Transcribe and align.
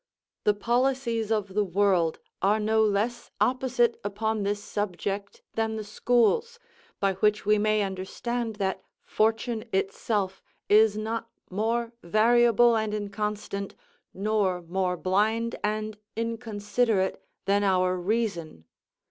The 0.45 0.55
policies 0.55 1.31
of 1.31 1.53
the 1.53 1.63
world 1.63 2.17
are 2.41 2.59
no 2.59 2.81
less 2.83 3.29
opposite 3.39 3.99
upon 4.03 4.41
this 4.41 4.63
subject 4.63 5.43
than 5.53 5.75
the 5.75 5.83
schools, 5.83 6.57
by 6.99 7.13
which 7.13 7.45
we 7.45 7.59
may 7.59 7.83
understand 7.83 8.55
that 8.55 8.81
fortune 9.03 9.63
itself 9.71 10.41
is 10.67 10.97
not 10.97 11.29
more 11.51 11.93
variable 12.01 12.75
and 12.75 12.95
inconstant, 12.95 13.75
nor 14.11 14.63
more 14.63 14.97
blind 14.97 15.55
and 15.63 15.99
inconsiderate, 16.15 17.23
than 17.45 17.63
our 17.63 17.95
reason. 17.95 18.65